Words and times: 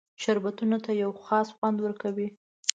شربتونو 0.21 0.77
ته 0.85 0.91
یو 1.03 1.11
خاص 1.25 1.47
خوند 1.57 1.77
ورکوي. 1.81 2.27